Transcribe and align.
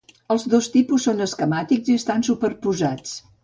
Els 0.35 0.45
dos 0.53 0.69
tipus 0.75 1.05
són 1.09 1.21
esquemàtics 1.27 1.95
i 1.95 2.01
estan 2.03 2.29
superposats. 2.33 3.17